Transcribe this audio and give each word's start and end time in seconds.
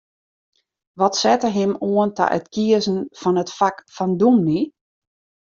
Wat 1.01 1.13
sette 1.21 1.49
him 1.57 1.71
oan 1.87 2.09
ta 2.17 2.25
it 2.37 2.45
kiezen 2.53 2.99
fan 3.19 3.39
it 3.41 3.51
fak 3.57 3.75
fan 3.95 4.11
dûmny? 4.19 4.59